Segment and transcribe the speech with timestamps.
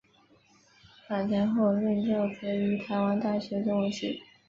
[1.07, 4.19] 返台后任教则于台湾大学中文系。